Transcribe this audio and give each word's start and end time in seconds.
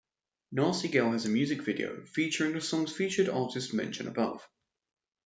"Nasty 0.51 0.87
Girl" 0.87 1.11
has 1.11 1.27
a 1.27 1.29
music 1.29 1.61
video, 1.61 2.03
featuring 2.07 2.53
the 2.53 2.61
song's 2.61 2.91
featured 2.91 3.29
artists 3.29 3.71
mentioned 3.71 4.09
above. 4.09 4.43